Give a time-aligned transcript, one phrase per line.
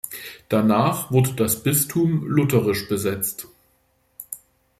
[0.49, 3.47] Danach wurde das Bistum lutherisch besetzt.